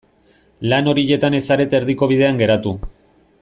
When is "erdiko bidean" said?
1.81-2.41